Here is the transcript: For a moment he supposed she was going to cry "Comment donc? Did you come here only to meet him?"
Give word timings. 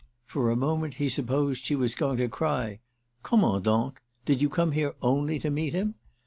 For 0.25 0.49
a 0.49 0.55
moment 0.55 0.95
he 0.95 1.09
supposed 1.09 1.63
she 1.63 1.75
was 1.75 1.93
going 1.93 2.17
to 2.17 2.27
cry 2.27 2.79
"Comment 3.21 3.61
donc? 3.61 4.01
Did 4.25 4.41
you 4.41 4.49
come 4.49 4.71
here 4.71 4.95
only 4.99 5.37
to 5.37 5.51
meet 5.51 5.73
him?" 5.73 5.93